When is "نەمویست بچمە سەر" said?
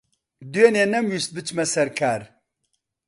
0.93-1.87